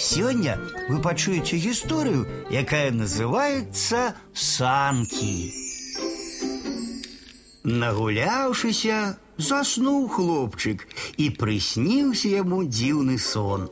[0.00, 0.59] Сегодня
[0.89, 5.53] вы пачуеце историю, якая называется санки.
[7.63, 13.69] Нагуляўшыся, заснуў хлопчык і прысніўся яму дзіўны сон.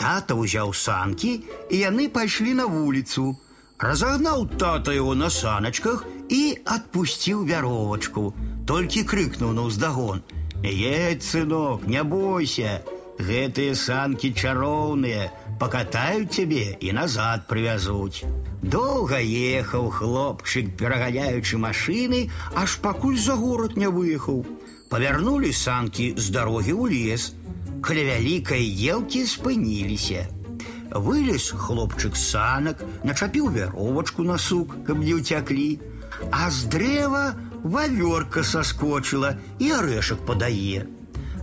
[0.00, 3.36] Тата ўзяў санкі, і яны пайшлі на вуліцу.
[3.78, 8.34] Разогнал тата его на саночках и отпустил веровочку.
[8.66, 10.22] Только крикнул на уздогон.
[10.62, 12.82] «Едь, сынок, не бойся,
[13.19, 18.23] гэтые санки чароўныя, покатают тебе и назад привязуть».
[18.63, 24.45] Долго ехал хлопчик, пераганяючы машины, аж пакуль за город не выехал.
[24.89, 27.33] Повернули санки с дороги у лес.
[27.83, 30.29] Каля вялікай елкі спыніліся.
[30.93, 35.81] Вылез хлопчык з санак, начапіў вяровачку на сук, каб не ўцяклі,
[36.31, 40.85] а з дрэва вавёрка соскочыла і арэшак падае.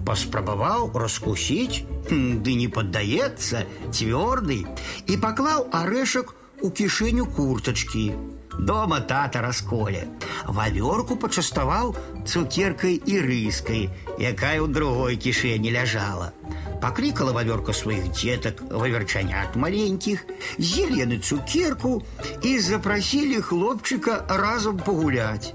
[0.06, 4.64] Паспрабаваў раскусіць, ды не паддаецца, цвёрды,
[5.06, 8.12] і паклаў арэшак у кішэню куртачкі.
[8.58, 10.08] Дома тата расколе.
[10.44, 11.94] Вавёрку пачаставаў
[12.26, 13.88] цукеркай і рыскай,
[14.18, 16.32] якая ў другой кішэні ляжала.
[16.80, 20.24] Покликала ваверка своих деток, ваверчанят маленьких,
[20.58, 22.02] з'ели яны цукерку
[22.42, 25.54] и запросили хлопчика разом погулять.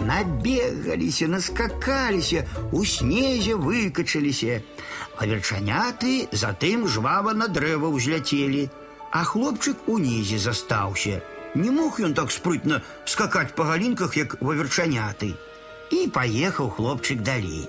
[0.00, 4.62] Набегаліся, наскакаліся, у снезе выкачаліся.
[5.20, 8.70] Ваверчаняты затым жвава на дрэва ўзляцелі,
[9.12, 11.20] а хлопчык унізе застаўся.
[11.54, 15.34] Не мог ён так спрытна скакаць па галінках, як ваверчаняты.
[15.90, 17.68] І паехаў хлопчык далей.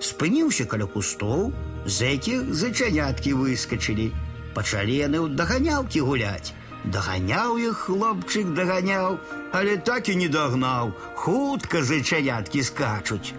[0.00, 1.52] Спыніўся каля кустоў,
[1.86, 4.12] з якіх зачаняткі выскачылі.
[4.54, 6.52] Пачалі яны ў даганялкі гуляць.
[6.84, 9.18] Даганяў іх хлопчык даганяў,
[9.52, 10.92] але так і не дагнаў.
[11.16, 13.32] Хутка зачаняткі скачуць.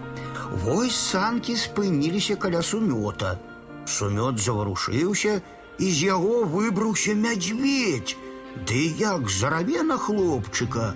[0.64, 3.38] Вось санкі спыніліся каля сумёта.
[3.86, 5.42] Сумёт заварушыўся,
[5.78, 8.16] і з яго выбраўся мядзведь.
[8.66, 10.94] Ды як зараве на хлопчыка.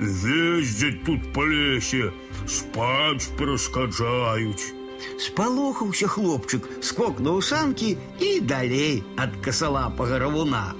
[0.00, 2.10] Ездзяць тут па лесе,
[2.48, 4.72] спаць перашкаджаюць.
[5.20, 10.72] Спалохаўся хлопчык, скокнуў санкі і далей ад касалапага равуна.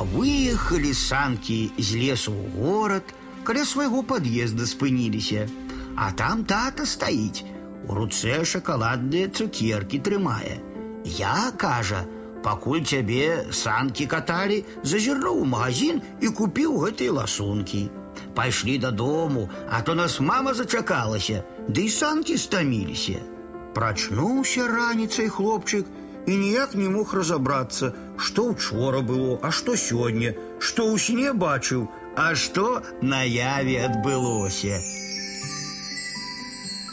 [0.00, 3.14] Выехалі санкі з лесу ў горад,
[3.44, 5.48] каля свайго пад'езда спыніліся.
[5.96, 7.44] А там тата стаіць,
[7.88, 10.56] у руцэ шакаладныя цукеркі трымае.
[11.04, 12.04] Я, кажа,
[12.44, 17.88] пакуль цябе санкі каталі, зазірнуў у магазин і купіў гэтыя ласункі.
[18.34, 23.20] Пайшлі дадому, а то нас мама зачакалася, ды і санкі стаміліся.
[23.74, 25.86] Прачнуўся раніцай хлопчык
[26.26, 31.88] і ніяк не мог разабрацца, што учора было, а што сёння, што ў сне бачыў,
[32.16, 34.80] а што наяве адбылося.